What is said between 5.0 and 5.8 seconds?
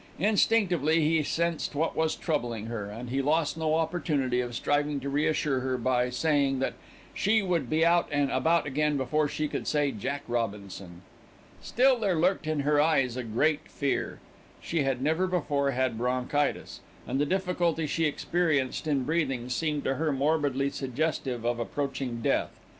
reassure her